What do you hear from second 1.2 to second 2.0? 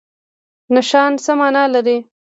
څه مانا لري؟